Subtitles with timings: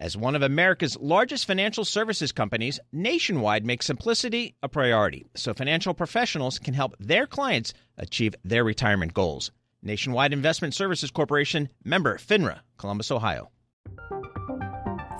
[0.00, 5.92] As one of America's largest financial services companies, Nationwide makes simplicity a priority so financial
[5.92, 9.50] professionals can help their clients achieve their retirement goals.
[9.82, 13.50] Nationwide Investment Services Corporation, member FINRA, Columbus, Ohio.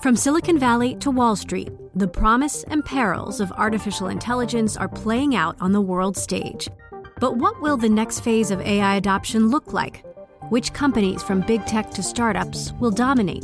[0.01, 5.35] From Silicon Valley to Wall Street, the promise and perils of artificial intelligence are playing
[5.35, 6.69] out on the world stage.
[7.19, 10.05] But what will the next phase of AI adoption look like?
[10.47, 13.43] Which companies, from big tech to startups, will dominate?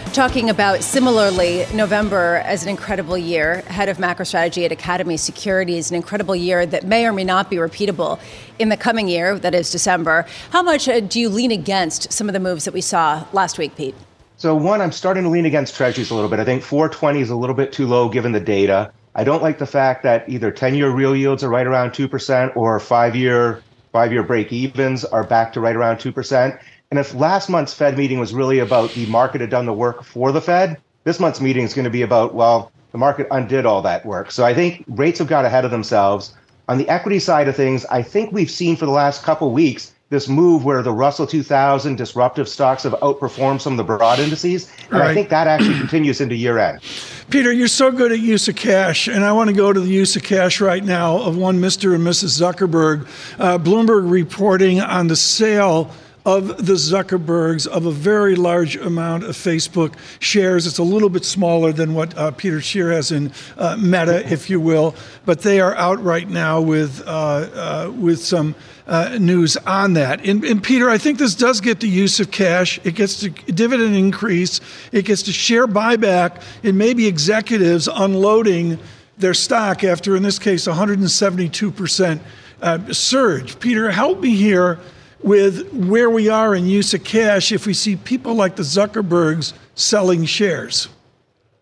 [0.11, 5.89] talking about similarly November as an incredible year, head of macro strategy at Academy Securities,
[5.89, 8.19] an incredible year that may or may not be repeatable
[8.59, 10.25] in the coming year, that is December.
[10.49, 13.57] How much uh, do you lean against some of the moves that we saw last
[13.57, 13.95] week, Pete?
[14.35, 16.39] So, one, I'm starting to lean against treasuries a little bit.
[16.39, 18.91] I think 420 is a little bit too low given the data.
[19.15, 22.55] I don't like the fact that either 10 year real yields are right around 2%
[22.57, 26.59] or five year five year break evens are back to right around 2%.
[26.91, 30.03] And if last month's Fed meeting was really about the market had done the work
[30.03, 33.65] for the Fed, this month's meeting is going to be about, well, the market undid
[33.65, 34.29] all that work.
[34.29, 36.33] So I think rates have got ahead of themselves.
[36.67, 39.53] On the equity side of things, I think we've seen for the last couple of
[39.53, 44.19] weeks this move where the Russell 2000 disruptive stocks have outperformed some of the broad
[44.19, 44.69] indices.
[44.89, 45.11] And right.
[45.11, 46.81] I think that actually continues into year end.
[47.29, 49.87] Peter, you're so good at use of cash, and I want to go to the
[49.87, 51.95] use of cash right now of one Mr.
[51.95, 52.41] and Mrs.
[52.41, 53.07] Zuckerberg.
[53.39, 55.89] Uh, Bloomberg reporting on the sale
[56.25, 60.67] of the Zuckerbergs of a very large amount of Facebook shares.
[60.67, 64.49] It's a little bit smaller than what uh, Peter Tchir has in uh, Meta, if
[64.49, 64.95] you will,
[65.25, 68.55] but they are out right now with uh, uh with some.
[68.87, 70.25] Uh, news on that.
[70.25, 72.77] And, and, Peter, I think this does get the use of cash.
[72.83, 74.59] It gets to dividend increase.
[74.91, 76.41] It gets to share buyback.
[76.61, 78.79] and maybe executives unloading
[79.17, 82.19] their stock after, in this case, 172%
[82.61, 83.59] uh, surge.
[83.61, 84.77] Peter, help me here
[85.23, 89.53] with where we are in use of cash if we see people like the Zuckerbergs
[89.75, 90.87] selling shares?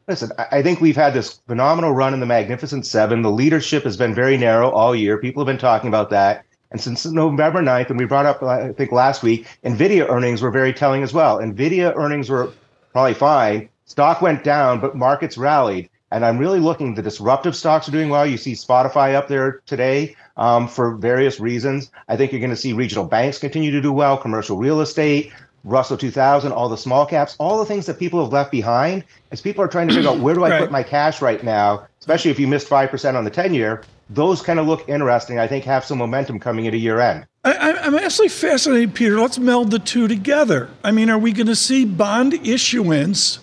[0.08, 3.22] Listen, I think we've had this phenomenal run in the Magnificent Seven.
[3.22, 5.20] The leadership has been very narrow all year.
[5.20, 6.46] People have been talking about that.
[6.72, 10.52] And since November 9th, and we brought up, I think, last week, NVIDIA earnings were
[10.52, 11.38] very telling as well.
[11.38, 12.52] NVIDIA earnings were
[12.92, 13.70] probably fine.
[13.86, 15.90] Stock went down, but markets rallied.
[16.12, 18.26] And I'm really looking, the disruptive stocks are doing well.
[18.26, 21.92] You see Spotify up there today um, for various reasons.
[22.08, 25.32] I think you're going to see regional banks continue to do well, commercial real estate,
[25.64, 29.04] Russell 2000, all the small caps, all the things that people have left behind.
[29.32, 30.62] As people are trying to figure out where do I right.
[30.62, 34.42] put my cash right now, especially if you missed 5% on the 10 year, those
[34.42, 35.38] kind of look interesting.
[35.38, 37.26] I think have some momentum coming into year end.
[37.44, 39.20] I, am actually fascinated, Peter.
[39.20, 40.70] Let's meld the two together.
[40.84, 43.40] I mean, are we going to see bond issuance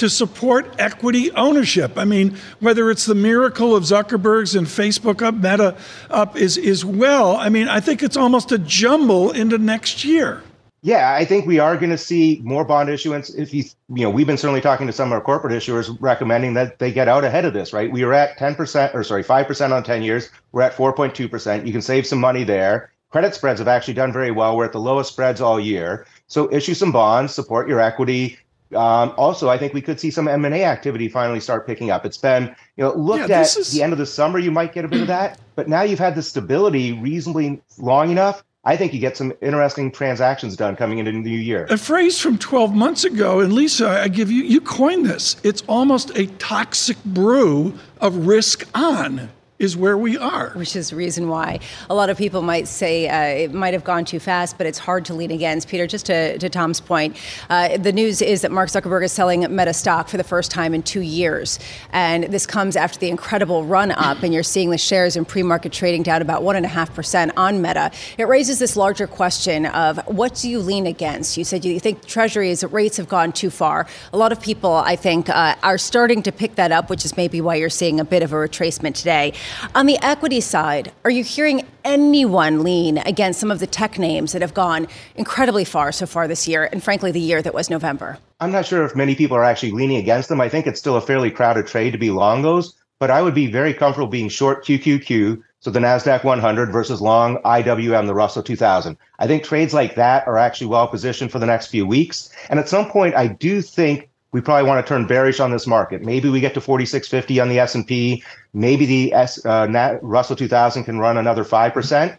[0.00, 1.98] to support equity ownership.
[1.98, 5.76] I mean, whether it's the miracle of Zuckerberg's and Facebook up, Meta
[6.08, 10.42] up is, is well, I mean, I think it's almost a jumble into next year.
[10.82, 13.28] Yeah, I think we are going to see more bond issuance.
[13.34, 16.54] If you, you know, we've been certainly talking to some of our corporate issuers recommending
[16.54, 17.92] that they get out ahead of this, right?
[17.92, 20.30] We are at 10% or sorry, 5% on 10 years.
[20.52, 21.66] We're at 4.2%.
[21.66, 22.90] You can save some money there.
[23.10, 24.56] Credit spreads have actually done very well.
[24.56, 26.06] We're at the lowest spreads all year.
[26.28, 28.38] So issue some bonds, support your equity,
[28.74, 31.90] um, also, I think we could see some M and A activity finally start picking
[31.90, 32.06] up.
[32.06, 33.72] It's been, you know, looked yeah, at is...
[33.72, 35.98] the end of the summer, you might get a bit of that, but now you've
[35.98, 38.44] had the stability reasonably long enough.
[38.62, 41.66] I think you get some interesting transactions done coming into the new year.
[41.70, 45.36] A phrase from 12 months ago, and Lisa, I give you, you coined this.
[45.42, 49.30] It's almost a toxic brew of risk on.
[49.60, 50.50] Is where we are.
[50.54, 51.60] Which is the reason why
[51.90, 54.78] a lot of people might say uh, it might have gone too fast, but it's
[54.78, 55.68] hard to lean against.
[55.68, 57.16] Peter, just to, to Tom's point,
[57.50, 60.72] uh, the news is that Mark Zuckerberg is selling Meta stock for the first time
[60.72, 61.58] in two years.
[61.92, 65.42] And this comes after the incredible run up, and you're seeing the shares in pre
[65.42, 67.90] market trading down about 1.5% on Meta.
[68.16, 71.36] It raises this larger question of what do you lean against?
[71.36, 73.86] You said you think Treasuries rates have gone too far.
[74.14, 77.14] A lot of people, I think, uh, are starting to pick that up, which is
[77.18, 79.34] maybe why you're seeing a bit of a retracement today.
[79.74, 84.32] On the equity side, are you hearing anyone lean against some of the tech names
[84.32, 84.86] that have gone
[85.16, 88.18] incredibly far so far this year, and frankly, the year that was November?
[88.40, 90.40] I'm not sure if many people are actually leaning against them.
[90.40, 93.34] I think it's still a fairly crowded trade to be long those, but I would
[93.34, 98.42] be very comfortable being short QQQ, so the NASDAQ 100 versus long IWM, the Russell
[98.42, 98.96] 2000.
[99.18, 102.30] I think trades like that are actually well positioned for the next few weeks.
[102.48, 105.66] And at some point, I do think we probably want to turn bearish on this
[105.66, 106.02] market.
[106.02, 108.22] Maybe we get to 4650 on the S&P.
[108.52, 112.16] Maybe the S, uh, Nat, Russell 2000 can run another 5%.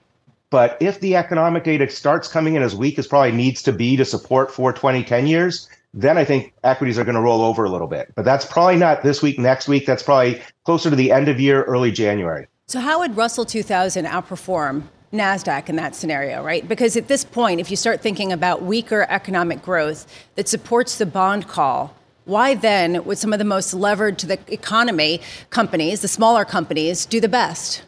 [0.49, 3.95] But if the economic data starts coming in as weak as probably needs to be
[3.95, 7.69] to support for 2010 years, then I think equities are going to roll over a
[7.69, 8.11] little bit.
[8.15, 9.85] But that's probably not this week, next week.
[9.85, 12.47] That's probably closer to the end of year, early January.
[12.67, 16.67] So how would Russell 2000 outperform NASDAQ in that scenario, right?
[16.67, 21.05] Because at this point, if you start thinking about weaker economic growth that supports the
[21.05, 21.93] bond call,
[22.25, 27.05] why then would some of the most levered to the economy companies, the smaller companies,
[27.05, 27.83] do the best?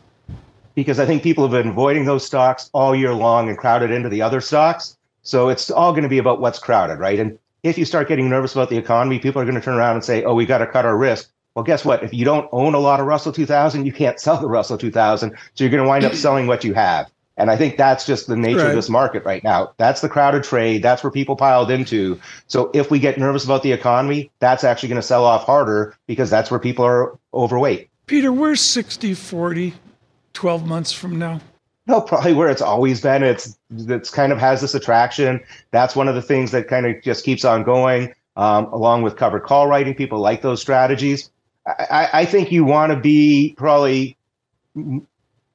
[0.76, 4.10] Because I think people have been avoiding those stocks all year long and crowded into
[4.10, 4.98] the other stocks.
[5.22, 7.20] So it's all going to be about what's crowded, right?
[7.20, 9.96] And if you start getting nervous about the economy, people are going to turn around
[9.96, 11.30] and say, oh, we got to cut our risk.
[11.56, 12.04] Well, guess what?
[12.04, 15.32] If you don't own a lot of Russell 2000, you can't sell the Russell 2000.
[15.54, 17.12] So you're going to wind up selling what you have.
[17.38, 18.70] And I think that's just the nature right.
[18.70, 19.74] of this market right now.
[19.78, 20.84] That's the crowded trade.
[20.84, 22.20] That's where people piled into.
[22.48, 25.96] So if we get nervous about the economy, that's actually going to sell off harder
[26.06, 27.90] because that's where people are overweight.
[28.06, 29.74] Peter, where's 60 40
[30.34, 31.40] 12 months from now?
[31.86, 33.24] No, probably where it's always been.
[33.24, 35.42] It's it's kind of has this attraction.
[35.72, 38.14] That's one of the things that kind of just keeps on going.
[38.36, 41.30] Um, along with covered call writing, people like those strategies.
[41.68, 44.18] I, I think you want to be probably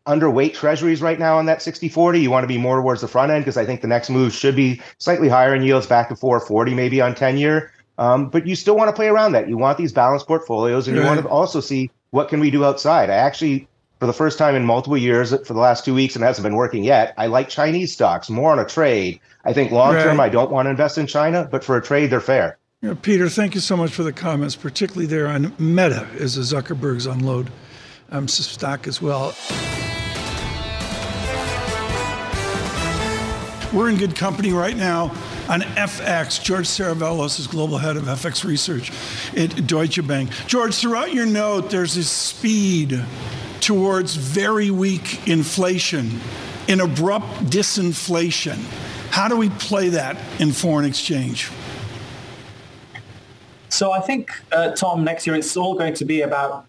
[0.08, 2.20] underweight treasuries right now on that 60 40.
[2.20, 4.32] You want to be more towards the front end because I think the next move
[4.32, 7.70] should be slightly higher in yields back to 440, maybe on 10 year.
[7.98, 9.48] Um, but you still want to play around that.
[9.48, 11.02] You want these balanced portfolios and right.
[11.02, 13.10] you want to also see what can we do outside.
[13.10, 13.68] I actually,
[13.98, 16.54] for the first time in multiple years, for the last two weeks, and hasn't been
[16.54, 19.20] working yet, I like Chinese stocks more on a trade.
[19.44, 20.26] I think long term, right.
[20.26, 22.56] I don't want to invest in China, but for a trade, they're fair.
[22.80, 26.36] You know, Peter, thank you so much for the comments, particularly there on Meta as
[26.36, 27.50] a Zuckerberg's unload
[28.10, 29.34] um, stock as well.
[33.72, 35.14] We're in good company right now
[35.46, 36.42] on FX.
[36.42, 38.90] George Saravelos is global head of FX research
[39.36, 40.30] at Deutsche Bank.
[40.46, 43.04] George, throughout your note, there's this speed
[43.60, 46.18] towards very weak inflation,
[46.68, 48.56] an abrupt disinflation.
[49.10, 51.50] How do we play that in foreign exchange?
[53.68, 56.64] So I think, uh, Tom, next year it's all going to be about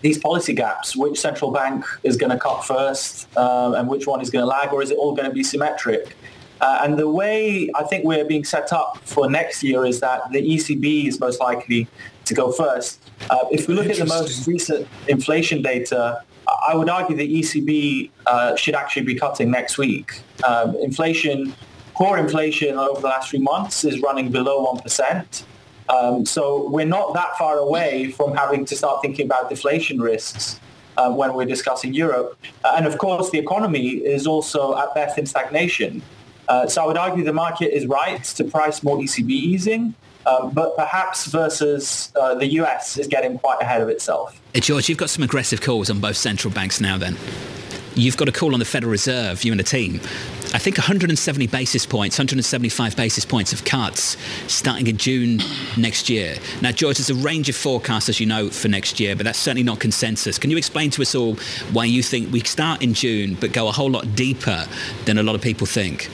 [0.00, 0.96] these policy gaps.
[0.96, 4.46] Which central bank is going to cut first, uh, and which one is going to
[4.46, 6.16] lag, or is it all going to be symmetric?
[6.60, 10.30] Uh, and the way I think we're being set up for next year is that
[10.32, 11.86] the ECB is most likely
[12.24, 13.00] to go first.
[13.30, 16.22] Uh, if we look at the most recent inflation data,
[16.68, 20.22] I would argue the ECB uh, should actually be cutting next week.
[20.46, 21.54] Um, inflation,
[21.94, 25.44] core inflation over the last three months is running below 1%.
[25.88, 30.60] Um, so we're not that far away from having to start thinking about deflation risks
[30.96, 32.38] uh, when we're discussing Europe.
[32.64, 36.02] Uh, and of course, the economy is also at best in stagnation.
[36.48, 39.94] Uh, so I would argue the market is right to price more ECB easing.
[40.26, 44.38] Um, but perhaps versus uh, the US is getting quite ahead of itself.
[44.52, 47.16] Hey George, you've got some aggressive calls on both central banks now then.
[47.94, 49.94] You've got a call on the Federal Reserve, you and the team.
[50.54, 55.40] I think 170 basis points, 175 basis points of cuts starting in June
[55.76, 56.36] next year.
[56.62, 59.38] Now, George, there's a range of forecasts, as you know, for next year, but that's
[59.38, 60.38] certainly not consensus.
[60.38, 61.34] Can you explain to us all
[61.72, 64.66] why you think we start in June but go a whole lot deeper
[65.06, 66.08] than a lot of people think?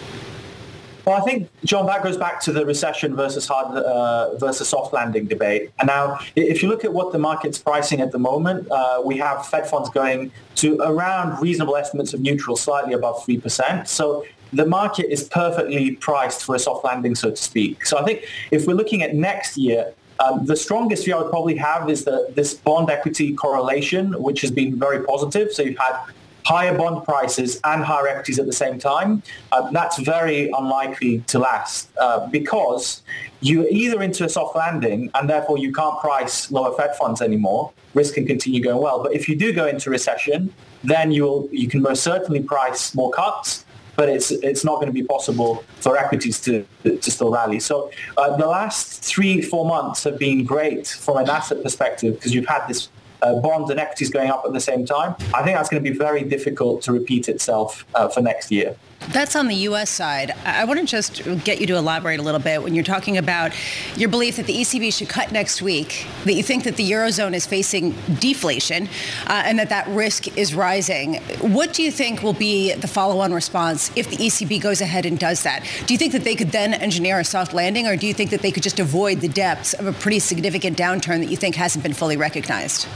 [1.04, 4.94] Well, I think, John, that goes back to the recession versus hard uh, versus soft
[4.94, 5.70] landing debate.
[5.78, 9.18] And now, if you look at what the market's pricing at the moment, uh, we
[9.18, 13.86] have Fed funds going to around reasonable estimates of neutral, slightly above 3%.
[13.86, 17.84] So the market is perfectly priced for a soft landing, so to speak.
[17.84, 21.30] So I think if we're looking at next year, um, the strongest view I would
[21.30, 25.52] probably have is the, this bond equity correlation, which has been very positive.
[25.52, 25.98] So you've had
[26.44, 29.22] higher bond prices and higher equities at the same time,
[29.52, 33.02] uh, that's very unlikely to last uh, because
[33.40, 37.72] you're either into a soft landing and therefore you can't price lower Fed funds anymore.
[37.94, 39.02] Risk can continue going well.
[39.02, 43.10] But if you do go into recession, then you'll, you can most certainly price more
[43.10, 43.64] cuts
[43.96, 47.60] but it's it's not going to be possible for equities to to still rally.
[47.60, 52.34] So uh, the last three four months have been great from an asset perspective because
[52.34, 52.88] you've had this
[53.22, 55.14] uh, bonds and equities going up at the same time.
[55.32, 58.76] I think that's going to be very difficult to repeat itself uh, for next year.
[59.12, 59.90] That's on the U.S.
[59.90, 60.32] side.
[60.44, 63.52] I want to just get you to elaborate a little bit when you're talking about
[63.96, 67.34] your belief that the ECB should cut next week, that you think that the Eurozone
[67.34, 68.88] is facing deflation
[69.26, 71.16] uh, and that that risk is rising.
[71.40, 75.04] What do you think will be the follow on response if the ECB goes ahead
[75.04, 75.64] and does that?
[75.86, 78.30] Do you think that they could then engineer a soft landing, or do you think
[78.30, 81.56] that they could just avoid the depths of a pretty significant downturn that you think
[81.56, 82.86] hasn't been fully recognized?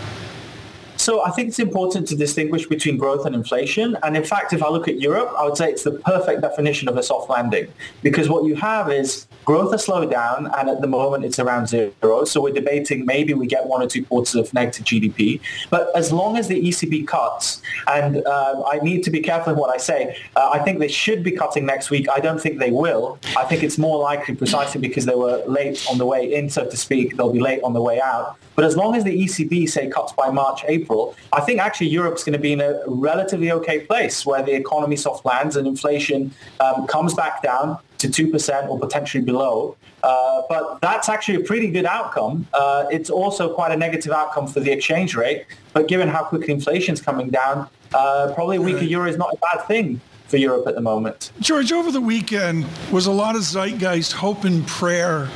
[1.08, 3.96] So I think it's important to distinguish between growth and inflation.
[4.02, 6.86] And in fact, if I look at Europe, I would say it's the perfect definition
[6.86, 7.72] of a soft landing
[8.02, 11.66] because what you have is growth has slowed down and at the moment it's around
[11.66, 12.26] zero.
[12.26, 15.40] So we're debating maybe we get one or two quarters of negative GDP.
[15.70, 19.58] But as long as the ECB cuts, and uh, I need to be careful in
[19.58, 22.06] what I say, uh, I think they should be cutting next week.
[22.14, 23.18] I don't think they will.
[23.34, 26.68] I think it's more likely precisely because they were late on the way in, so
[26.68, 27.16] to speak.
[27.16, 28.36] They'll be late on the way out.
[28.58, 30.97] But as long as the ECB, say, cuts by March, April,
[31.32, 34.96] I think actually Europe's going to be in a relatively okay place where the economy
[34.96, 39.76] soft lands and inflation um, comes back down to 2% or potentially below.
[40.02, 42.46] Uh, but that's actually a pretty good outcome.
[42.54, 45.44] Uh, it's also quite a negative outcome for the exchange rate.
[45.72, 49.32] But given how quickly inflation is coming down, uh, probably a weaker euro is not
[49.32, 51.32] a bad thing for Europe at the moment.
[51.40, 55.28] George, over the weekend was a lot of zeitgeist hope and prayer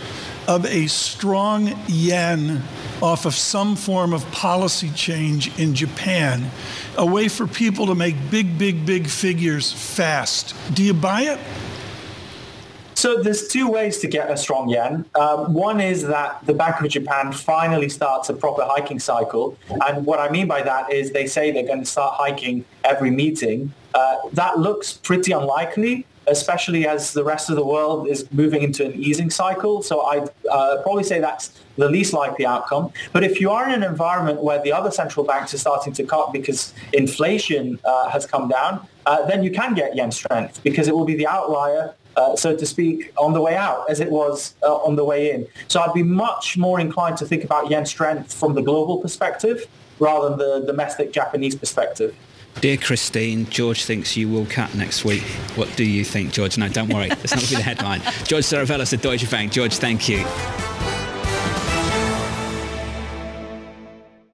[0.48, 2.62] of a strong yen
[3.02, 6.48] off of some form of policy change in Japan,
[6.96, 10.54] a way for people to make big, big, big figures fast.
[10.72, 11.38] Do you buy it?
[12.94, 15.04] So there's two ways to get a strong yen.
[15.16, 19.58] Um, one is that the Bank of Japan finally starts a proper hiking cycle.
[19.86, 23.10] And what I mean by that is they say they're going to start hiking every
[23.10, 23.74] meeting.
[23.92, 28.84] Uh, that looks pretty unlikely especially as the rest of the world is moving into
[28.84, 29.82] an easing cycle.
[29.82, 32.92] So I'd uh, probably say that's the least likely outcome.
[33.12, 36.04] But if you are in an environment where the other central banks are starting to
[36.04, 40.88] cut because inflation uh, has come down, uh, then you can get yen strength because
[40.88, 44.10] it will be the outlier uh, so to speak, on the way out as it
[44.10, 45.46] was uh, on the way in.
[45.68, 49.66] So I'd be much more inclined to think about yen strength from the global perspective
[49.98, 52.14] rather than the domestic Japanese perspective.
[52.60, 55.22] Dear Christine, George thinks you will cut next week.
[55.56, 56.58] What do you think, George?
[56.58, 57.08] No, don't worry.
[57.08, 58.00] That's not going to be the headline.
[58.24, 59.50] George Saravelos at Deutsche Bank.
[59.52, 60.24] George, thank you.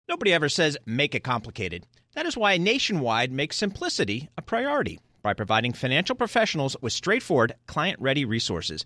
[0.08, 1.86] Nobody ever says make it complicated.
[2.14, 8.00] That is why Nationwide makes simplicity a priority by providing financial professionals with straightforward, client
[8.00, 8.84] ready resources.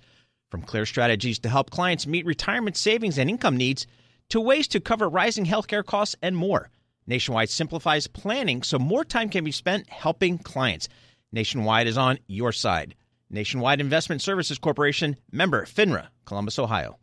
[0.50, 3.86] From clear strategies to help clients meet retirement savings and income needs,
[4.28, 6.68] to ways to cover rising healthcare costs and more.
[7.06, 10.88] Nationwide simplifies planning so more time can be spent helping clients.
[11.32, 12.94] Nationwide is on your side.
[13.30, 16.98] Nationwide Investment Services Corporation, member FINRA, Columbus, Ohio.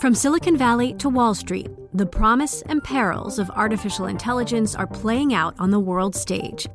[0.00, 5.34] From Silicon Valley to Wall Street, the promise and perils of artificial intelligence are playing
[5.34, 6.66] out on the world stage.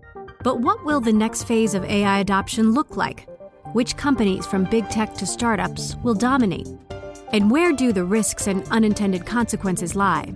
[0.44, 3.28] But what will the next phase of AI adoption look like?
[3.74, 6.68] Which companies, from big tech to startups, will dominate?
[7.34, 10.36] And where do the risks and unintended consequences lie?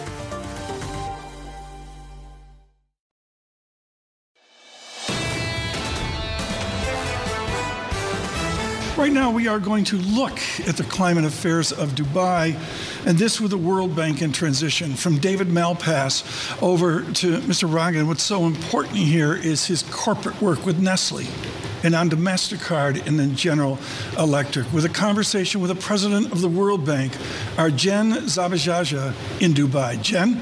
[9.11, 12.57] Right now, we are going to look at the climate affairs of Dubai,
[13.05, 16.23] and this with the World Bank in transition from David Malpass
[16.63, 17.69] over to Mr.
[17.69, 18.07] Ragan.
[18.07, 21.25] What's so important here is his corporate work with Nestle
[21.83, 23.77] and on to MasterCard and then General
[24.17, 27.11] Electric with a conversation with the president of the World Bank,
[27.57, 30.01] our Jen Zabasajja in Dubai.
[30.01, 30.41] Jen?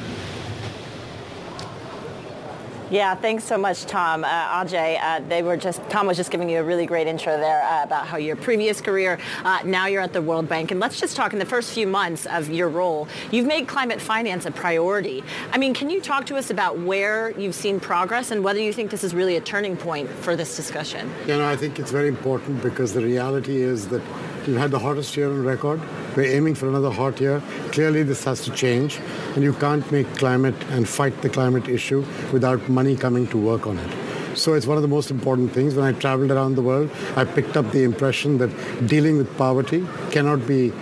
[2.91, 4.23] Yeah, thanks so much, Tom.
[4.23, 7.37] Uh, Ajay, uh, they were just Tom was just giving you a really great intro
[7.37, 10.79] there uh, about how your previous career, uh, now you're at the World Bank, and
[10.79, 13.07] let's just talk in the first few months of your role.
[13.29, 15.23] You've made climate finance a priority.
[15.51, 18.73] I mean, can you talk to us about where you've seen progress and whether you
[18.73, 21.11] think this is really a turning point for this discussion?
[21.27, 24.01] You know, I think it's very important because the reality is that
[24.49, 25.79] We've had the hottest year on record.
[26.15, 27.39] We're aiming for another hot year.
[27.71, 28.99] Clearly, this has to change.
[29.35, 32.03] And you can't make climate and fight the climate issue
[32.33, 34.35] without money coming to work on it.
[34.35, 35.75] So it's one of the most important things.
[35.75, 38.49] When I traveled around the world, I picked up the impression that
[38.87, 40.73] dealing with poverty cannot be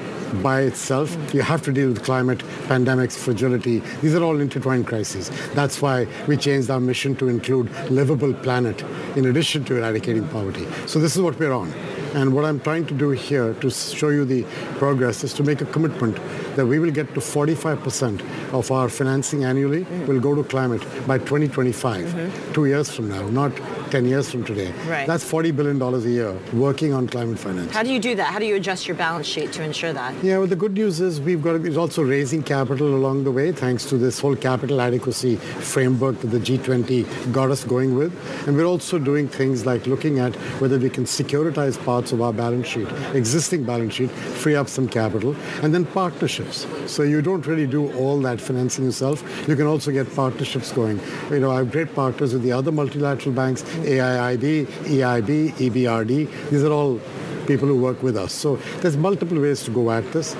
[0.42, 1.18] by itself.
[1.34, 3.80] You have to deal with climate, pandemics, fragility.
[4.02, 5.30] These are all intertwined crises.
[5.56, 8.82] That's why we changed our mission to include livable planet
[9.18, 10.66] in addition to eradicating poverty.
[10.86, 11.74] So this is what we're on.
[12.16, 14.44] And what I'm trying to do here to show you the
[14.78, 16.18] progress is to make a commitment
[16.56, 21.18] that we will get to 45% of our financing annually will go to climate by
[21.18, 22.54] 2025, mm-hmm.
[22.54, 23.52] two years from now, not
[23.92, 24.72] 10 years from today.
[24.88, 25.08] Right.
[25.08, 27.72] That's $40 billion a year working on climate finance.
[27.72, 28.28] How do you do that?
[28.28, 30.14] How do you adjust your balance sheet to ensure that?
[30.24, 33.52] Yeah, well, the good news is we've got is also raising capital along the way
[33.52, 38.14] thanks to this whole capital adequacy framework that the G20 got us going with.
[38.48, 42.34] And we're also doing things like looking at whether we can securitize parts of our
[42.34, 46.68] balance sheet, existing balance sheet, free up some capital, and then partnerships.
[46.86, 49.24] So you don't really do all that financing yourself.
[49.48, 51.00] You can also get partnerships going.
[51.30, 56.50] You know, I have great partners with the other multilateral banks AIIB, EIB, EBRD.
[56.50, 57.00] These are all
[57.48, 58.34] people who work with us.
[58.34, 60.36] So there's multiple ways to go at this.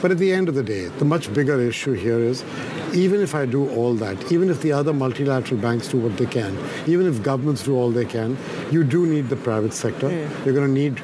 [0.00, 2.44] But at the end of the day, the much bigger issue here is
[2.94, 6.26] even if I do all that, even if the other multilateral banks do what they
[6.26, 6.56] can,
[6.86, 8.36] even if governments do all they can,
[8.70, 10.08] you do need the private sector.
[10.08, 10.44] Mm.
[10.44, 11.02] You're going to need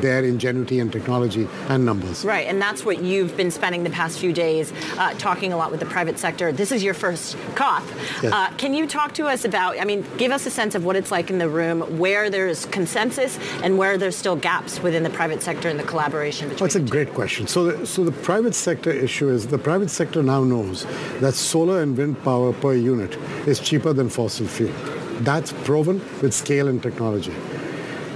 [0.00, 2.24] their ingenuity and technology and numbers.
[2.24, 5.70] Right, and that's what you've been spending the past few days uh, talking a lot
[5.70, 6.52] with the private sector.
[6.52, 7.84] This is your first COP.
[8.22, 8.32] Yes.
[8.32, 10.96] Uh, can you talk to us about, I mean, give us a sense of what
[10.96, 15.10] it's like in the room, where there's consensus and where there's still gaps within the
[15.10, 17.46] private sector and the collaboration between That's a great question.
[17.46, 20.84] So the, so the private sector issue is the private sector now knows
[21.20, 24.72] that solar and wind power per unit is cheaper than fossil fuel.
[25.20, 27.34] That's proven with scale and technology.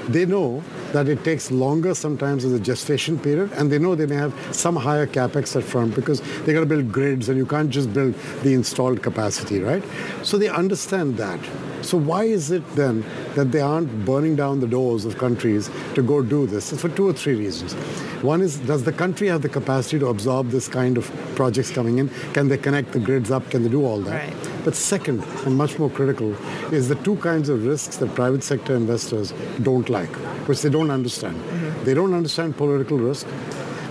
[0.08, 4.06] They know that it takes longer sometimes as a gestation period, and they know they
[4.06, 7.46] may have some higher capex up front because they got to build grids, and you
[7.46, 9.82] can't just build the installed capacity, right?
[10.22, 11.38] So they understand that.
[11.82, 13.04] So why is it then
[13.34, 16.72] that they aren't burning down the doors of countries to go do this?
[16.72, 17.74] It's for two or three reasons.
[18.22, 21.98] One is, does the country have the capacity to absorb this kind of projects coming
[21.98, 22.08] in?
[22.32, 23.48] Can they connect the grids up?
[23.50, 24.32] Can they do all that?
[24.32, 24.57] Right.
[24.68, 26.36] But second, and much more critical,
[26.70, 29.32] is the two kinds of risks that private sector investors
[29.62, 30.14] don't like,
[30.46, 31.36] which they don't understand.
[31.36, 31.84] Mm-hmm.
[31.86, 33.26] They don't understand political risk,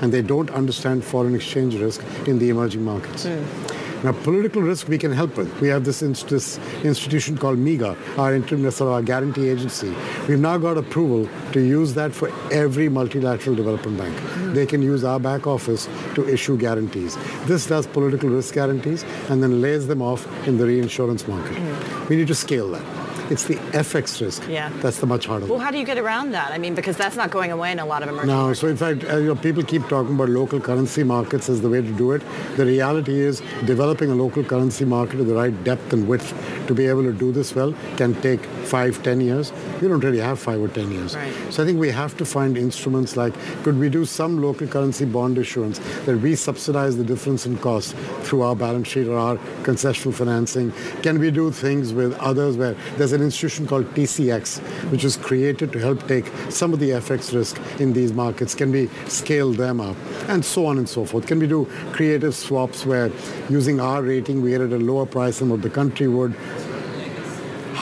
[0.04, 3.26] and they don't understand foreign exchange risk in the emerging markets.
[3.26, 3.77] Mm.
[4.04, 5.60] Now, political risk we can help with.
[5.60, 9.94] We have this, this institution called MIGA, our interim sort of our guarantee agency.
[10.28, 14.16] We've now got approval to use that for every multilateral development bank.
[14.16, 14.54] Mm.
[14.54, 17.18] They can use our back office to issue guarantees.
[17.46, 21.58] This does political risk guarantees and then lays them off in the reinsurance market.
[21.58, 22.10] Mm.
[22.10, 22.97] We need to scale that.
[23.30, 24.44] It's the FX risk.
[24.48, 24.70] Yeah.
[24.82, 26.52] That's the much harder Well, how do you get around that?
[26.52, 28.62] I mean, because that's not going away in a lot of emerging No, markets.
[28.62, 31.70] so in fact, uh, you know, people keep talking about local currency markets as the
[31.70, 32.22] way to do it.
[32.56, 36.34] The reality is developing a local currency market of the right depth and width
[36.68, 39.52] to be able to do this well can take five, ten years.
[39.82, 41.16] We don't really have five or ten years.
[41.16, 41.34] Right.
[41.52, 45.06] So I think we have to find instruments like, could we do some local currency
[45.06, 49.36] bond issuance that we subsidize the difference in cost through our balance sheet or our
[49.64, 50.72] concessional financing?
[51.02, 54.60] Can we do things with others where there's an institution called TCX,
[54.92, 58.56] which was created to help take some of the FX risk in these markets.
[58.56, 59.98] Can we scale them up?
[60.28, 61.28] And so on and so forth.
[61.28, 63.12] Can we do creative swaps where
[63.50, 66.36] using our rating we get at a lower price than what the country would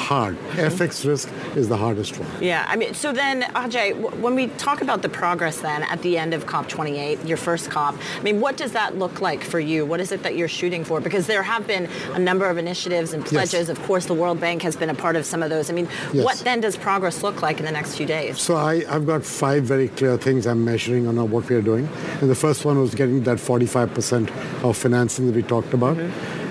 [0.05, 0.37] hard.
[0.53, 2.29] FX risk is the hardest one.
[2.43, 6.17] Yeah, I mean, so then, Ajay, when we talk about the progress then at the
[6.17, 9.85] end of COP28, your first COP, I mean, what does that look like for you?
[9.85, 11.01] What is it that you're shooting for?
[11.01, 13.67] Because there have been a number of initiatives and pledges.
[13.67, 13.69] Yes.
[13.69, 15.69] Of course, the World Bank has been a part of some of those.
[15.69, 16.23] I mean, Yes.
[16.23, 18.39] what then does progress look like in the next few days?
[18.39, 21.89] So I, I've got five very clear things I'm measuring on what we are doing.
[22.21, 24.29] And the first one was getting that 45%
[24.63, 25.97] of financing that we talked about.
[25.97, 26.44] Mm-hmm.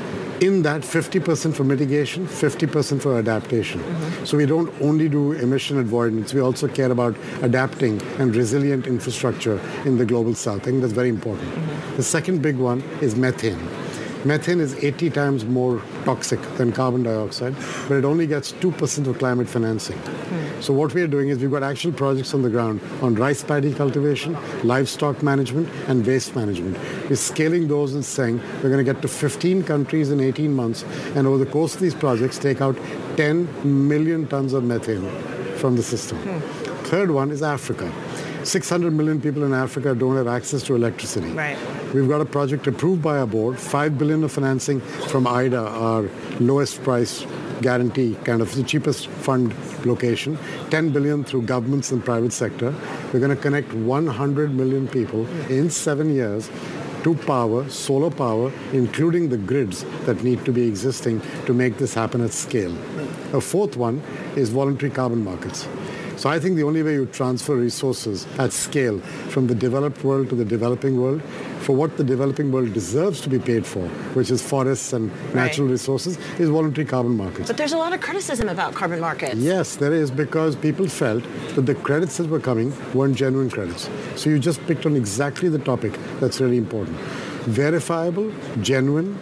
[0.44, 3.80] In that, 50% for mitigation, 50% for adaptation.
[3.80, 4.26] Mm-hmm.
[4.26, 9.58] So we don't only do emission avoidance, we also care about adapting and resilient infrastructure
[9.86, 10.60] in the global south.
[10.60, 11.50] I think that's very important.
[11.50, 11.96] Mm-hmm.
[11.96, 13.66] The second big one is methane.
[14.26, 17.54] Methane is 80 times more toxic than carbon dioxide,
[17.88, 19.96] but it only gets 2% of climate financing.
[19.96, 20.53] Hmm.
[20.60, 23.42] So what we are doing is we've got actual projects on the ground on rice
[23.42, 26.78] paddy cultivation, livestock management, and waste management.
[27.08, 30.84] We're scaling those and saying we're going to get to 15 countries in 18 months,
[31.14, 32.76] and over the course of these projects, take out
[33.16, 35.08] 10 million tons of methane
[35.56, 36.18] from the system.
[36.18, 36.64] Hmm.
[36.84, 37.90] Third one is Africa.
[38.44, 41.30] 600 million people in Africa don't have access to electricity.
[41.32, 41.56] Right.
[41.94, 46.08] We've got a project approved by our board, 5 billion of financing from IDA, our
[46.40, 47.24] lowest price
[47.64, 49.54] guarantee, kind of the cheapest fund
[49.86, 50.38] location,
[50.70, 52.74] 10 billion through governments and private sector.
[53.12, 56.50] We're going to connect 100 million people in seven years
[57.04, 61.94] to power, solar power, including the grids that need to be existing to make this
[61.94, 62.74] happen at scale.
[63.32, 64.02] A fourth one
[64.36, 65.66] is voluntary carbon markets.
[66.24, 70.30] So I think the only way you transfer resources at scale from the developed world
[70.30, 71.22] to the developing world
[71.60, 75.66] for what the developing world deserves to be paid for, which is forests and natural
[75.66, 75.72] right.
[75.72, 77.48] resources, is voluntary carbon markets.
[77.48, 79.34] But there's a lot of criticism about carbon markets.
[79.34, 81.22] Yes, there is because people felt
[81.56, 83.90] that the credits that were coming weren't genuine credits.
[84.16, 86.96] So you just picked on exactly the topic that's really important.
[87.52, 88.32] Verifiable,
[88.62, 89.18] genuine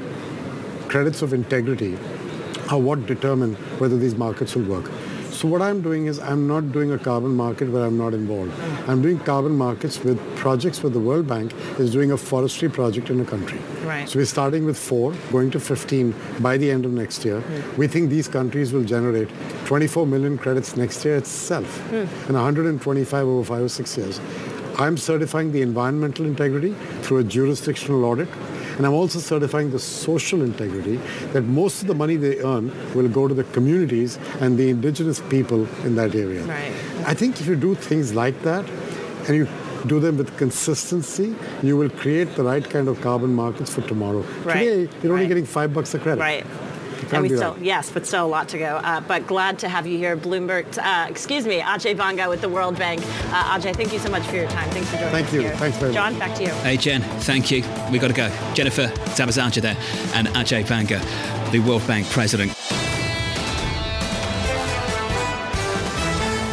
[0.86, 1.98] credits of integrity
[2.70, 4.88] are what determine whether these markets will work.
[5.42, 8.52] So what I'm doing is I'm not doing a carbon market where I'm not involved.
[8.88, 13.10] I'm doing carbon markets with projects where the World Bank is doing a forestry project
[13.10, 13.58] in a country.
[13.84, 14.08] Right.
[14.08, 17.40] So we're starting with four, going to 15 by the end of next year.
[17.40, 17.76] Mm.
[17.76, 19.30] We think these countries will generate
[19.64, 22.06] 24 million credits next year itself mm.
[22.28, 24.20] and 125 over five or six years.
[24.78, 28.28] I'm certifying the environmental integrity through a jurisdictional audit
[28.76, 30.96] and I'm also certifying the social integrity
[31.32, 35.20] that most of the money they earn will go to the communities and the indigenous
[35.20, 36.42] people in that area.
[36.44, 36.72] Right.
[37.06, 38.68] I think if you do things like that
[39.26, 39.48] and you
[39.86, 44.20] do them with consistency, you will create the right kind of carbon markets for tomorrow.
[44.44, 44.58] Right.
[44.58, 45.28] Today, you're only right.
[45.28, 46.20] getting five bucks a credit.
[46.20, 46.46] Right
[47.10, 47.64] and we still, that.
[47.64, 48.76] yes, but still a lot to go.
[48.76, 50.78] Uh, but glad to have you here, Bloomberg.
[50.78, 53.00] Uh, excuse me, Ajay Banga with the World Bank.
[53.02, 54.68] Uh, Ajay, thank you so much for your time.
[54.70, 55.48] Thanks for joining thank us Thank you.
[55.48, 55.56] here.
[55.56, 56.20] Thanks very John, much.
[56.20, 56.50] John, back to you.
[56.62, 57.62] Hey, Jen, thank you.
[57.90, 58.30] We got to go.
[58.54, 58.86] Jennifer
[59.16, 59.76] Zabasajja there,
[60.14, 61.00] and Ajay Banga,
[61.50, 62.52] the World Bank president.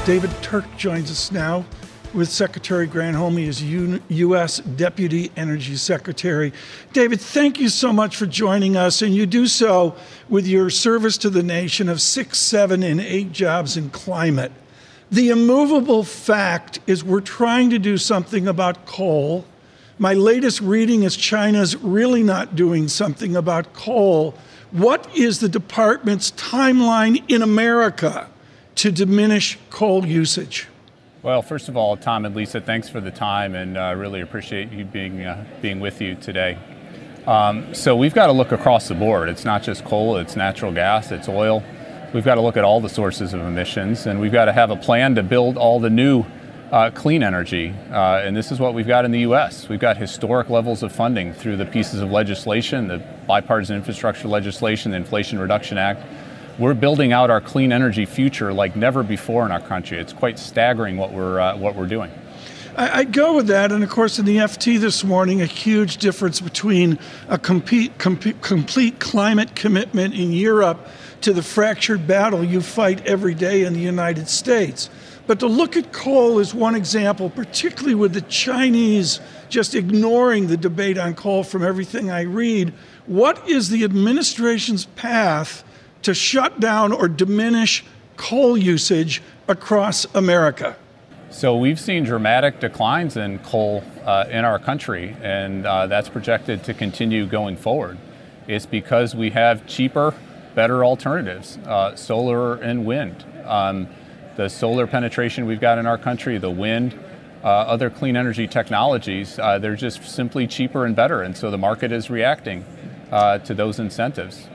[0.05, 1.63] David Turk joins us now
[2.13, 3.37] with Secretary Granholm.
[3.37, 4.59] He is U- U.S.
[4.59, 6.51] Deputy Energy Secretary.
[6.93, 9.95] David, thank you so much for joining us, and you do so
[10.27, 14.51] with your service to the nation of six, seven, and eight jobs in climate.
[15.11, 19.45] The immovable fact is we're trying to do something about coal.
[19.97, 24.35] My latest reading is China's really not doing something about coal.
[24.71, 28.29] What is the department's timeline in America
[28.75, 30.67] to diminish coal usage?
[31.21, 34.71] Well, first of all, Tom and Lisa, thanks for the time, and uh, really appreciate
[34.71, 36.57] you being uh, being with you today.
[37.27, 39.27] Um, so we've got to look across the board.
[39.27, 41.61] It's not just coal; it's natural gas, it's oil.
[42.13, 44.71] We've got to look at all the sources of emissions, and we've got to have
[44.71, 46.23] a plan to build all the new
[46.71, 47.75] uh, clean energy.
[47.91, 49.67] Uh, and this is what we've got in the U.S.
[49.67, 54.91] We've got historic levels of funding through the pieces of legislation, the bipartisan infrastructure legislation,
[54.91, 56.01] the Inflation Reduction Act
[56.59, 59.97] we're building out our clean energy future like never before in our country.
[59.97, 62.11] It's quite staggering what we're uh, what we're doing.
[62.75, 65.97] I, I, go with that, and of course, in the FT this morning, a huge
[65.97, 70.87] difference between a complete, complete climate commitment in Europe
[71.21, 74.89] to the fractured battle you fight every day in the United States.
[75.27, 79.19] But to look at coal is one example, particularly with the Chinese
[79.49, 82.73] just ignoring the debate on coal from everything I read.
[83.05, 85.63] What is the administration's path
[86.03, 87.83] to shut down or diminish
[88.17, 90.75] coal usage across America?
[91.31, 96.63] So we've seen dramatic declines in coal uh, in our country, and uh, that's projected
[96.63, 97.99] to continue going forward.
[98.47, 100.15] It's because we have cheaper,
[100.55, 103.23] better alternatives, uh, solar and wind.
[103.45, 103.87] Um,
[104.37, 106.97] the solar penetration we've got in our country, the wind,
[107.43, 111.57] uh, other clean energy technologies, uh, they're just simply cheaper and better, and so the
[111.57, 112.65] market is reacting
[113.11, 114.47] uh, to those incentives.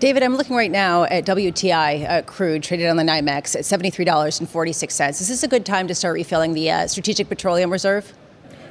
[0.00, 5.10] David, I'm looking right now at WTI uh, crude traded on the NYMEX at $73.46.
[5.10, 8.12] Is this a good time to start refilling the uh, Strategic Petroleum Reserve?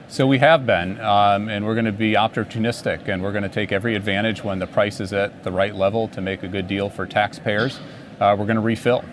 [0.07, 3.49] So we have been, um, and we're going to be opportunistic, and we're going to
[3.49, 6.65] take every advantage when the price is at the right level to make a good
[6.65, 7.81] deal for taxpayers.
[8.21, 9.03] Uh, we're going to refill.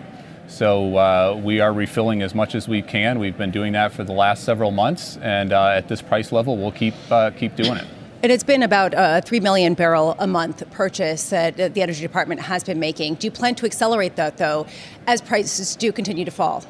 [0.46, 3.18] So uh, we are refilling as much as we can.
[3.18, 6.56] We've been doing that for the last several months, and uh, at this price level,
[6.56, 7.86] we'll keep uh, keep doing it.
[8.24, 12.40] And it's been about a 3 million barrel a month purchase that the Energy Department
[12.40, 13.16] has been making.
[13.16, 14.66] Do you plan to accelerate that, though,
[15.06, 16.64] as prices do continue to fall?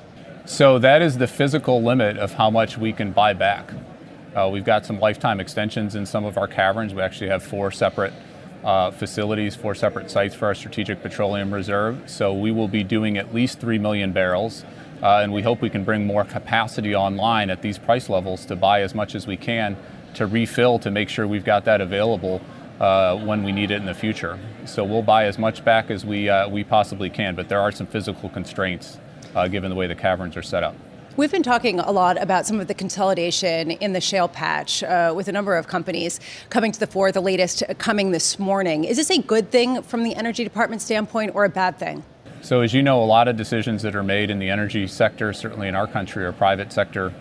[0.47, 3.71] So that is the physical limit of how much we can buy back.
[4.35, 6.93] Uh, we've got some lifetime extensions in some of our caverns.
[6.93, 8.15] We actually have four separate
[8.65, 12.03] uh, facilities, four separate sites for our Strategic Petroleum Reserve.
[12.11, 14.65] So we will be doing at least 3 million barrels.
[15.01, 18.57] Uh, and we hope we can bring more capacity online at these price levels to
[18.57, 19.77] buy as much as we can
[20.15, 22.41] to refill to make sure we've got that available
[22.81, 24.39] uh, when we need it in the future.
[24.65, 27.73] So we'll buy as much back as we, uh, we possibly can, but there are
[27.73, 28.99] some physical constraints
[29.35, 30.75] uh, given the way the caverns are set up.
[31.17, 35.13] We've been talking a lot about some of the consolidation in the shale patch uh,
[35.15, 36.19] with a number of companies
[36.51, 38.83] coming to the fore, the latest coming this morning.
[38.83, 42.03] Is this a good thing from the Energy Department standpoint or a bad thing?
[42.41, 45.33] So, as you know, a lot of decisions that are made in the energy sector,
[45.33, 47.15] certainly in our country, are private sector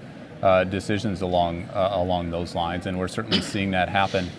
[0.43, 4.29] uh, decisions along uh, along those lines, and we're certainly seeing that happen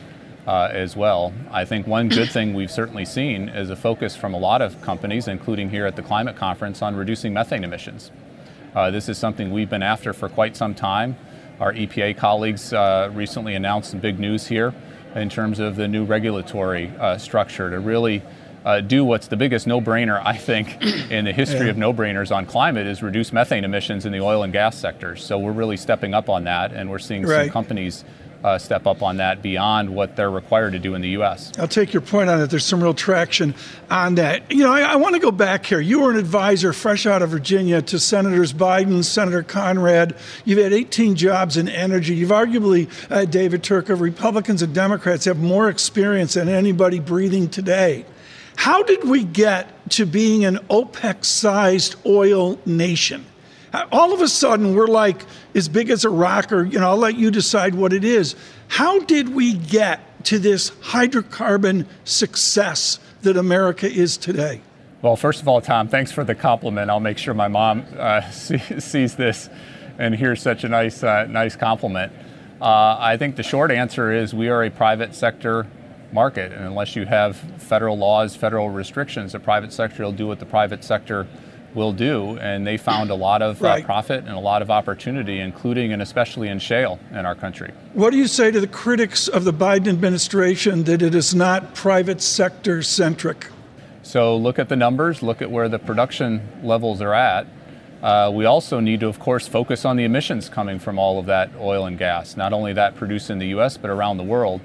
[0.47, 1.33] uh, as well.
[1.51, 4.81] I think one good thing we've certainly seen is a focus from a lot of
[4.83, 8.12] companies, including here at the climate conference, on reducing methane emissions.
[8.75, 11.17] Uh, this is something we've been after for quite some time.
[11.59, 14.75] Our EPA colleagues uh, recently announced some big news here
[15.14, 18.23] in terms of the new regulatory uh, structure to really
[18.64, 21.70] uh, do what's the biggest no-brainer I think in the history yeah.
[21.70, 25.24] of no-brainers on climate is reduce methane emissions in the oil and gas sectors.
[25.24, 27.46] So we're really stepping up on that, and we're seeing right.
[27.46, 28.05] some companies
[28.44, 31.50] uh, step up on that beyond what they're required to do in the U.S.
[31.59, 32.50] I'll take your point on it.
[32.50, 33.55] There's some real traction
[33.90, 34.50] on that.
[34.50, 35.81] You know, I, I want to go back here.
[35.81, 40.14] You were an advisor fresh out of Virginia to Senators Biden, Senator Conrad.
[40.44, 42.14] You've had 18 jobs in energy.
[42.14, 48.05] You've arguably, uh, David Turka, Republicans and Democrats have more experience than anybody breathing today.
[48.57, 53.27] How did we get to being an OPEC sized oil nation?
[53.90, 56.97] all of a sudden we're like as big as a rock, or you know, I'll
[56.97, 58.37] let you decide what it is.
[58.69, 64.61] How did we get to this hydrocarbon success that America is today?
[65.03, 66.90] Well, first of all, Tom, thanks for the compliment.
[66.90, 69.51] I'll make sure my mom uh, sees this
[69.99, 72.12] and hears such a nice, uh, nice compliment.
[72.61, 75.67] Uh, I think the short answer is we are a private sector
[76.14, 80.38] market, and unless you have federal laws, federal restrictions, the private sector will do what
[80.38, 81.27] the private sector
[81.74, 82.38] will do.
[82.38, 83.83] And they found a lot of uh, right.
[83.83, 87.72] uh, profit and a lot of opportunity, including and especially in shale in our country.
[87.92, 91.74] What do you say to the critics of the Biden administration that it is not
[91.74, 93.48] private sector centric?
[94.03, 97.46] So look at the numbers, look at where the production levels are at.
[98.03, 101.27] Uh, we also need to, of course, focus on the emissions coming from all of
[101.27, 104.61] that oil and gas, not only that produced in the US, but around the world.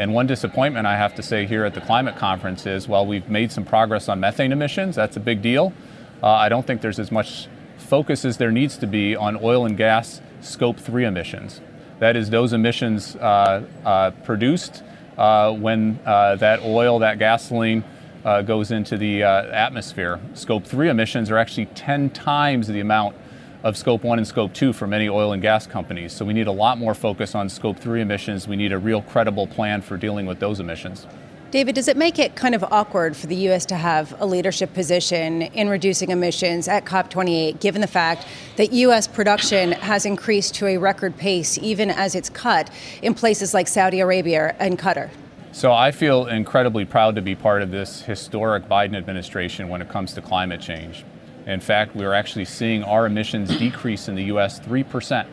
[0.00, 3.28] And one disappointment I have to say here at the climate conference is while we've
[3.28, 5.74] made some progress on methane emissions, that's a big deal.
[6.22, 9.66] Uh, I don't think there's as much focus as there needs to be on oil
[9.66, 11.60] and gas scope 3 emissions.
[11.98, 14.82] That is, those emissions uh, uh, produced
[15.18, 17.84] uh, when uh, that oil, that gasoline,
[18.24, 20.18] uh, goes into the atmosphere.
[20.32, 23.16] Scope 3 emissions are actually 10 times the amount
[23.62, 26.12] of scope 1 and scope 2 for many oil and gas companies.
[26.12, 28.48] So we need a lot more focus on scope 3 emissions.
[28.48, 31.06] We need a real credible plan for dealing with those emissions.
[31.50, 33.66] David, does it make it kind of awkward for the U.S.
[33.66, 38.24] to have a leadership position in reducing emissions at COP28, given the fact
[38.56, 39.08] that U.S.
[39.08, 42.70] production has increased to a record pace, even as it's cut
[43.02, 45.10] in places like Saudi Arabia and Qatar?
[45.50, 49.88] So I feel incredibly proud to be part of this historic Biden administration when it
[49.88, 51.04] comes to climate change.
[51.46, 54.60] In fact, we're actually seeing our emissions decrease in the U.S.
[54.60, 55.26] 3%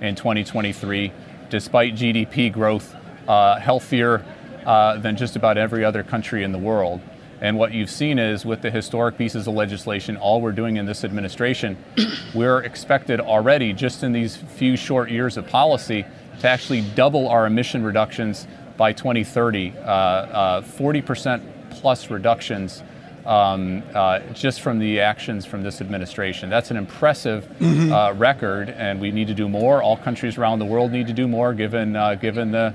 [0.00, 1.12] in 2023,
[1.50, 2.94] despite GDP growth,
[3.26, 4.24] uh, healthier
[4.64, 7.00] uh, than just about every other country in the world.
[7.40, 10.86] And what you've seen is with the historic pieces of legislation, all we're doing in
[10.86, 11.76] this administration,
[12.34, 16.04] we're expected already, just in these few short years of policy,
[16.40, 22.82] to actually double our emission reductions by 2030, uh, uh, 40% plus reductions
[23.28, 26.48] um, uh, just from the actions from this administration.
[26.48, 27.92] That's an impressive mm-hmm.
[27.92, 29.82] uh, record, and we need to do more.
[29.82, 32.74] All countries around the world need to do more, given uh, given the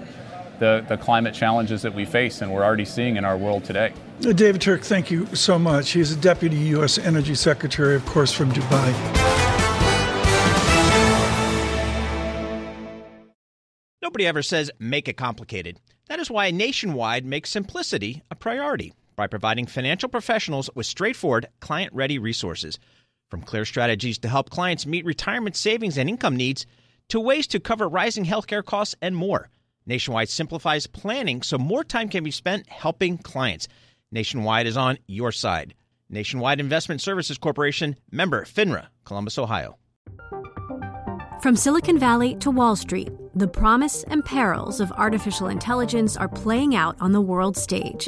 [0.59, 3.91] the, the climate challenges that we face and we're already seeing in our world today.
[4.25, 5.91] Uh, David Turk, thank you so much.
[5.91, 6.99] He's a Deputy U.S.
[6.99, 8.93] Energy Secretary, of course, from Dubai.
[14.01, 15.79] Nobody ever says make it complicated.
[16.07, 21.93] That is why Nationwide makes simplicity a priority by providing financial professionals with straightforward, client
[21.93, 22.79] ready resources.
[23.29, 26.65] From clear strategies to help clients meet retirement savings and income needs,
[27.09, 29.49] to ways to cover rising healthcare costs and more.
[29.85, 33.67] Nationwide simplifies planning so more time can be spent helping clients.
[34.11, 35.73] Nationwide is on your side.
[36.09, 39.77] Nationwide Investment Services Corporation, member FINRA, Columbus, Ohio.
[41.41, 46.75] From Silicon Valley to Wall Street, the promise and perils of artificial intelligence are playing
[46.75, 48.07] out on the world stage.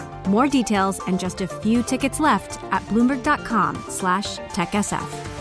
[0.27, 5.31] More details and just a few tickets left at bloomberg.com slash techsf.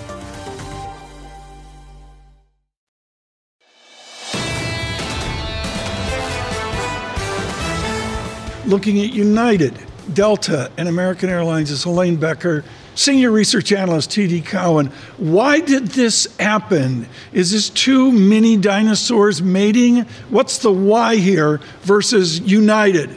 [8.71, 9.75] looking at United,
[10.15, 12.65] Delta, and American Airlines is Helane Becker,
[12.95, 14.93] senior research analyst, TD Cowen.
[15.17, 17.09] Why did this happen?
[17.33, 20.03] Is this two mini dinosaurs mating?
[20.29, 23.11] What's the why here versus United,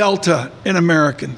[0.00, 1.36] Delta, and American?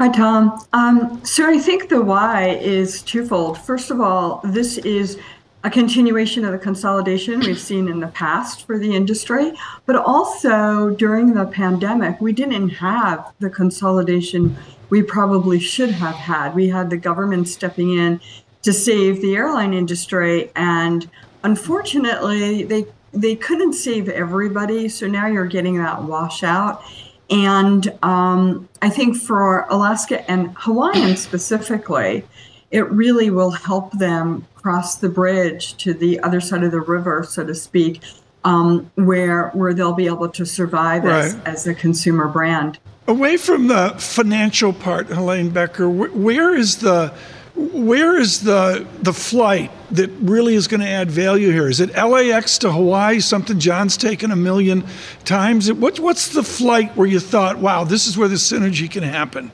[0.00, 0.60] Hi, Tom.
[0.72, 3.58] Um, so I think the why is twofold.
[3.58, 5.20] First of all, this is
[5.62, 9.52] a continuation of the consolidation we've seen in the past for the industry,
[9.86, 14.56] but also during the pandemic, we didn't have the consolidation
[14.90, 16.56] we probably should have had.
[16.56, 18.20] We had the government stepping in
[18.62, 21.08] to save the airline industry, and
[21.44, 24.88] unfortunately, they they couldn't save everybody.
[24.88, 26.82] So now you're getting that washout.
[27.30, 32.24] And um, I think for Alaska and Hawaiian specifically,
[32.70, 37.22] it really will help them cross the bridge to the other side of the river,
[37.22, 38.02] so to speak,
[38.44, 41.24] um, where where they'll be able to survive right.
[41.24, 42.78] as, as a consumer brand.
[43.06, 47.12] Away from the financial part, Helane Becker, where is the
[47.56, 51.68] where is the the flight that really is going to add value here?
[51.68, 54.84] Is it LAX to Hawaii, something John's taken a million
[55.24, 55.72] times?
[55.72, 59.52] What, what's the flight where you thought, wow, this is where the synergy can happen?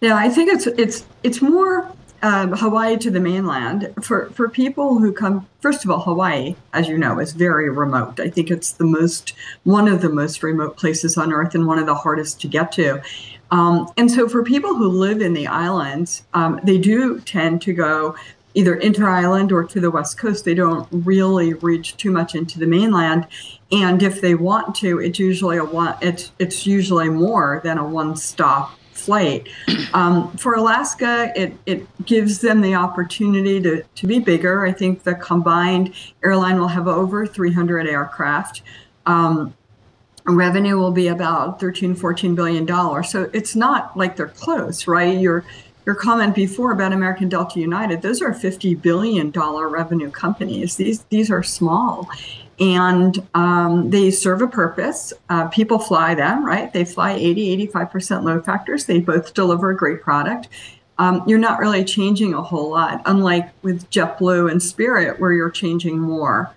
[0.00, 1.90] Yeah, I think it's it's it's more
[2.22, 5.46] um, Hawaii to the mainland for for people who come.
[5.60, 8.20] First of all, Hawaii, as you know, is very remote.
[8.20, 9.32] I think it's the most
[9.62, 12.72] one of the most remote places on Earth and one of the hardest to get
[12.72, 13.02] to.
[13.50, 17.72] Um, and so, for people who live in the islands, um, they do tend to
[17.72, 18.16] go
[18.54, 20.44] either inter island or to the west coast.
[20.44, 23.26] They don't really reach too much into the mainland.
[23.72, 25.96] And if they want to, it's usually a one.
[26.00, 29.48] It's it's usually more than a one stop flight.
[29.92, 34.64] Um, for Alaska, it, it gives them the opportunity to, to be bigger.
[34.64, 38.62] I think the combined airline will have over 300 aircraft.
[39.04, 39.54] Um,
[40.26, 43.10] revenue will be about 13, 14 billion dollars.
[43.10, 45.18] So it's not like they're close, right?
[45.18, 45.44] Your
[45.86, 50.76] your comment before about American Delta United, those are 50 billion dollar revenue companies.
[50.76, 52.08] These these are small
[52.60, 55.12] and um, they serve a purpose.
[55.28, 56.72] Uh, people fly them, right?
[56.72, 58.86] They fly 80, 85% load factors.
[58.86, 60.48] They both deliver a great product.
[60.98, 65.50] Um, you're not really changing a whole lot, unlike with JetBlue and Spirit, where you're
[65.50, 66.54] changing more.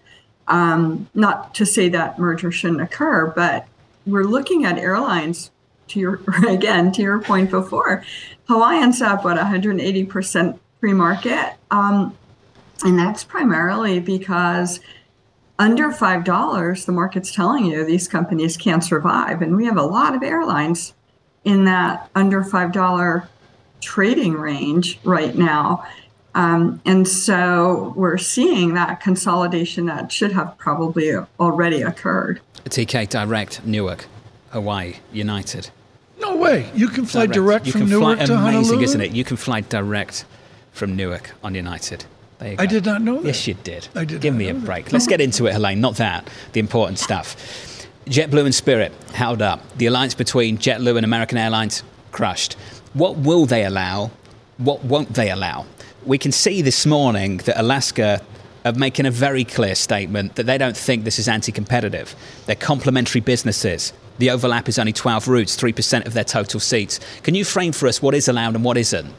[0.47, 3.67] Um, not to say that merger shouldn't occur, but
[4.05, 5.51] we're looking at airlines.
[5.89, 8.03] To your again, to your point before,
[8.47, 12.17] Hawaiian's up what 180% pre-market, um,
[12.83, 14.79] and that's primarily because
[15.59, 19.41] under $5, the market's telling you these companies can't survive.
[19.41, 20.93] And we have a lot of airlines
[21.43, 23.27] in that under $5
[23.81, 25.85] trading range right now.
[26.37, 32.39] Um, and so we're seeing that consolidation that should have probably already occurred.
[32.65, 34.05] TK Direct, Newark,
[34.51, 35.71] Hawaii, United.
[36.19, 36.69] No way.
[36.75, 38.83] You can fly direct, direct you from can Newark fly, to amazing, Honolulu?
[38.83, 39.11] isn't it?
[39.13, 40.25] You can fly direct
[40.73, 42.05] from Newark on United.
[42.39, 43.25] I did not know that.
[43.25, 43.87] Yes, you did.
[43.95, 44.21] I did.
[44.21, 44.93] Give me a break.
[44.93, 45.79] Let's get into it, Helane.
[45.79, 46.29] Not that.
[46.53, 47.35] The important stuff.
[48.05, 49.59] JetBlue and Spirit held up.
[49.77, 52.53] The alliance between JetBlue and American Airlines crushed.
[52.93, 54.11] What will they allow?
[54.57, 55.65] What won't they allow?
[56.07, 58.21] We can see this morning that Alaska
[58.63, 62.15] are making a very clear statement that they don't think this is anti-competitive.
[62.45, 63.91] They're complementary businesses.
[64.17, 67.01] The overlap is only 12 routes, 3% of their total seats.
[67.23, 69.13] Can you frame for us what is allowed and what isn't?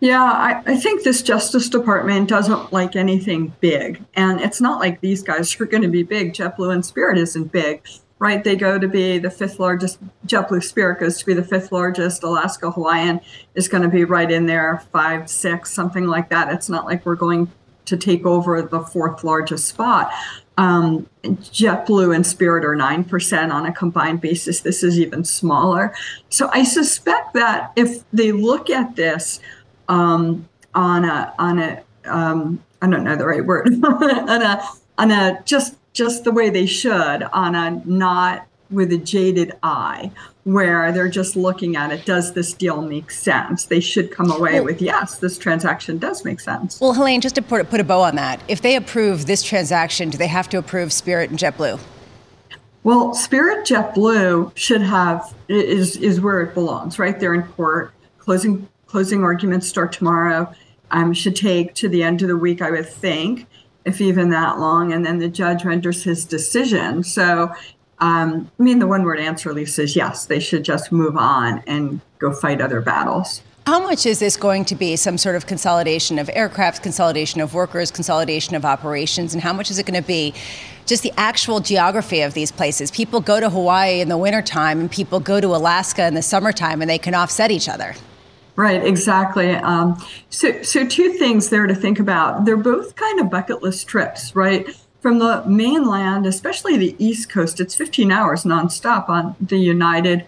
[0.00, 4.04] Yeah, I, I, think this Justice Department doesn't like anything big.
[4.12, 6.34] And it's not like these guys are going to be big.
[6.34, 8.42] JetBlue and Spirit isn't big, right?
[8.42, 12.22] They go to be the fifth largest, JetBlue Spirit goes to be the fifth largest.
[12.22, 13.20] Alaska Hawaiian
[13.54, 16.52] is going to be right in there, five, six, something like that.
[16.52, 17.50] It's not like we're going
[17.86, 20.12] to take over the fourth largest spot.
[20.56, 24.60] Um, JetBlue and Spirit are 9% on a combined basis.
[24.60, 25.94] This is even smaller.
[26.28, 29.40] So I suspect that if they look at this,
[29.88, 34.62] um, on a on a um, I don't know the right word on a
[34.98, 40.10] on a just just the way they should on a not with a jaded eye
[40.44, 43.66] where they're just looking at it does this deal make sense?
[43.66, 46.80] They should come away well, with yes this transaction does make sense.
[46.80, 50.10] Well Helane just to put, put a bow on that if they approve this transaction
[50.10, 51.80] do they have to approve spirit and jetblue?
[52.82, 57.18] Well spirit jetblue should have is is where it belongs right?
[57.18, 57.92] There in court.
[58.18, 60.52] Closing closing arguments start tomorrow.
[60.90, 63.46] Um, should take to the end of the week, I would think,
[63.84, 67.02] if even that long, and then the judge renders his decision.
[67.02, 67.52] So,
[68.00, 71.62] um, I mean, the one word answer, Lisa, is yes, they should just move on
[71.66, 73.42] and go fight other battles.
[73.66, 77.52] How much is this going to be some sort of consolidation of aircraft, consolidation of
[77.52, 80.32] workers, consolidation of operations, and how much is it going to be
[80.86, 82.90] just the actual geography of these places?
[82.90, 86.80] People go to Hawaii in the wintertime and people go to Alaska in the summertime
[86.80, 87.94] and they can offset each other.
[88.58, 89.52] Right, exactly.
[89.52, 92.44] Um, so, so two things there to think about.
[92.44, 94.66] They're both kind of bucket list trips, right?
[94.98, 100.26] From the mainland, especially the East Coast, it's 15 hours nonstop on the United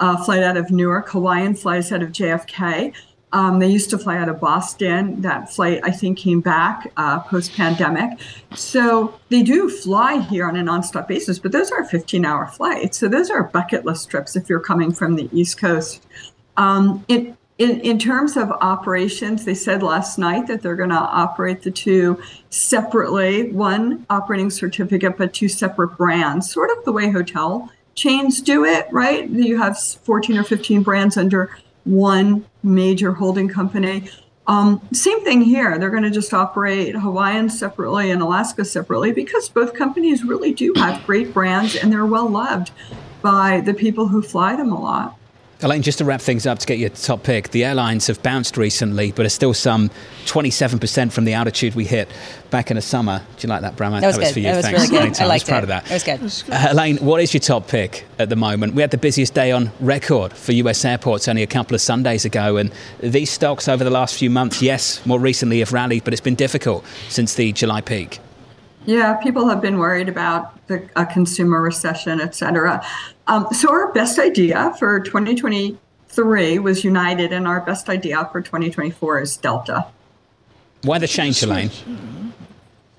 [0.00, 1.10] uh, flight out of Newark.
[1.10, 2.92] Hawaiian flies out of JFK.
[3.32, 5.22] Um, they used to fly out of Boston.
[5.22, 8.18] That flight, I think, came back uh, post pandemic.
[8.56, 12.98] So they do fly here on a nonstop basis, but those are 15 hour flights.
[12.98, 16.08] So those are bucket list trips if you're coming from the East Coast.
[16.56, 20.94] Um, it, in, in terms of operations, they said last night that they're going to
[20.94, 27.10] operate the two separately, one operating certificate, but two separate brands, sort of the way
[27.10, 29.28] hotel chains do it, right?
[29.28, 31.50] You have 14 or 15 brands under
[31.82, 34.08] one major holding company.
[34.46, 35.78] Um, same thing here.
[35.78, 40.72] They're going to just operate Hawaiian separately and Alaska separately because both companies really do
[40.76, 42.70] have great brands and they're well loved
[43.20, 45.17] by the people who fly them a lot.
[45.60, 48.56] Helane, just to wrap things up to get your top pick, the airlines have bounced
[48.56, 49.90] recently, but are still some
[50.26, 52.08] 27% from the altitude we hit
[52.50, 53.24] back in the summer.
[53.36, 53.90] Do you like that, Bram?
[53.90, 54.32] That was, that was good.
[54.34, 54.44] for you.
[54.44, 54.80] That was Thanks.
[54.82, 55.06] really good.
[55.06, 55.24] Anytime.
[55.24, 55.62] I liked was proud it.
[55.64, 55.84] of that.
[55.86, 56.54] That was good.
[56.54, 58.74] Uh, Helane, what is your top pick at the moment?
[58.74, 62.24] We had the busiest day on record for US airports only a couple of Sundays
[62.24, 66.12] ago, and these stocks over the last few months, yes, more recently have rallied, but
[66.12, 68.20] it's been difficult since the July peak.
[68.88, 72.82] Yeah, people have been worried about the, a consumer recession, et cetera.
[73.26, 79.20] Um, so our best idea for 2023 was United, and our best idea for 2024
[79.20, 79.84] is Delta.
[80.84, 81.70] Why the change, Helane?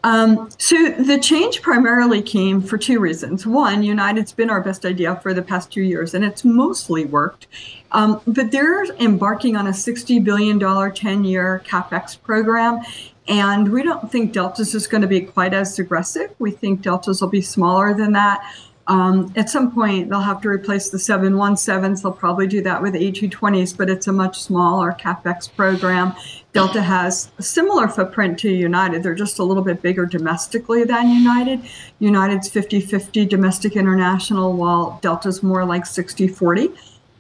[0.04, 3.48] Um, so the change primarily came for two reasons.
[3.48, 7.48] One, United's been our best idea for the past two years, and it's mostly worked.
[7.94, 10.60] Um, but they're embarking on a $60 billion
[10.94, 12.82] 10 year capex program.
[13.30, 16.34] And we don't think Delta's is going to be quite as aggressive.
[16.40, 18.44] We think Delta's will be smaller than that.
[18.88, 22.02] Um, at some point, they'll have to replace the 717s.
[22.02, 26.16] They'll probably do that with A220s, but it's a much smaller capex program.
[26.54, 29.04] Delta has a similar footprint to United.
[29.04, 31.62] They're just a little bit bigger domestically than United.
[32.00, 36.70] United's 50 50 domestic international, while Delta's more like 60 40.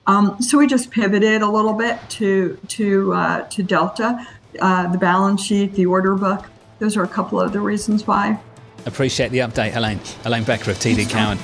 [0.07, 4.25] Um, so we just pivoted a little bit to to uh, to Delta,
[4.59, 6.45] uh, the balance sheet, the order book.
[6.79, 8.39] Those are a couple of the reasons why.
[8.85, 9.99] Appreciate the update, Helane.
[10.23, 11.37] Helane Becker of TD Cowen.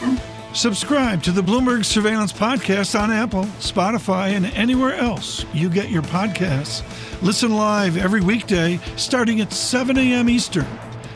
[0.53, 6.01] Subscribe to the Bloomberg Surveillance Podcast on Apple, Spotify, and anywhere else you get your
[6.03, 6.81] podcasts.
[7.21, 10.29] Listen live every weekday starting at 7 a.m.
[10.29, 10.65] Eastern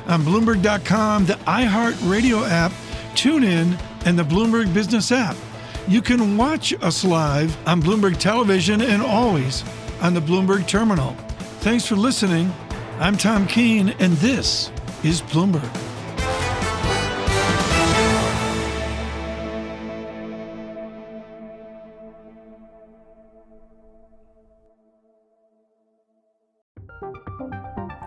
[0.08, 2.74] on Bloomberg.com, the iHeartRadio app,
[3.14, 5.38] TuneIn, and the Bloomberg Business app.
[5.88, 9.64] You can watch us live on Bloomberg Television and always
[10.02, 11.16] on the Bloomberg Terminal.
[11.62, 12.54] Thanks for listening.
[13.00, 14.72] I'm Tom Keene, and this
[15.04, 15.70] is Bloomberg.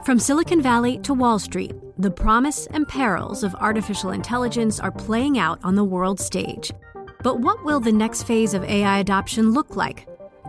[0.06, 5.38] From Silicon Valley to Wall Street, the promise and perils of artificial intelligence are playing
[5.38, 6.72] out on the world stage.
[7.22, 10.08] But what will the next phase of AI adoption look like?